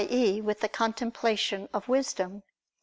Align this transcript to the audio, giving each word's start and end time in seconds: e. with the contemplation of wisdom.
e. 0.09 0.41
with 0.41 0.61
the 0.61 0.67
contemplation 0.67 1.69
of 1.75 1.87
wisdom. 1.87 2.41